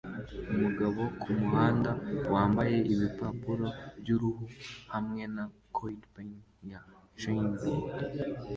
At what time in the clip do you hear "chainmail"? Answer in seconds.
7.19-7.83